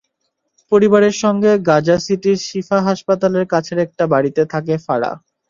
[0.71, 5.15] পরিবারের সঙ্গে গাজা সিটির শিফা হাসপাতালের কাছের একটা বাড়িতে থাকে ফারাহ।